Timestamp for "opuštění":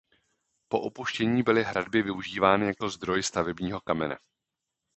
0.81-1.43